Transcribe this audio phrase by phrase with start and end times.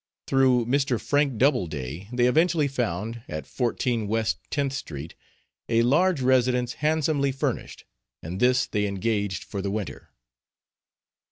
[0.25, 0.99] Through Mr.
[0.99, 5.13] Frank Doubleday they eventually found, at 14 West Tenth Street,
[5.69, 7.85] a large residence handsomely furnished,
[8.23, 10.09] and this they engaged for the winter.